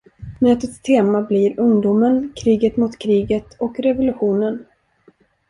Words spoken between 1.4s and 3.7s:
Ungdomen, kriget mot kriget